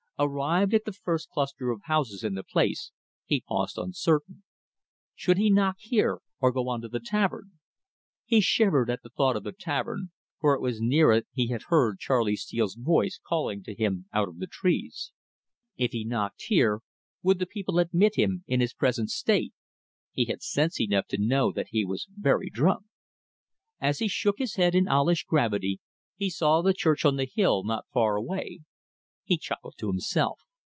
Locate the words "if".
15.75-15.89